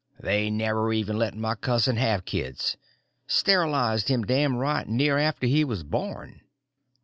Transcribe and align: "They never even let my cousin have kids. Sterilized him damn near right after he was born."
"They 0.19 0.49
never 0.49 0.91
even 0.91 1.19
let 1.19 1.35
my 1.35 1.53
cousin 1.53 1.97
have 1.97 2.25
kids. 2.25 2.75
Sterilized 3.27 4.07
him 4.09 4.23
damn 4.23 4.53
near 4.87 5.15
right 5.15 5.21
after 5.27 5.45
he 5.45 5.63
was 5.63 5.83
born." 5.83 6.41